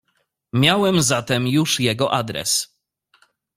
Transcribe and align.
"Miałem 0.53 1.01
zatem 1.03 1.47
już 1.47 1.79
jego 1.79 2.11
adres." 2.13 2.79